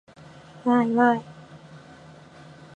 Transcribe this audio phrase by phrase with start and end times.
[0.65, 1.23] わーいわーい